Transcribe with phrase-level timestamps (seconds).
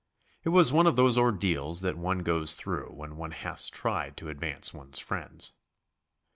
[0.43, 4.29] It was one of those ordeals that one goes through when one has tried to
[4.29, 5.51] advance one's friends.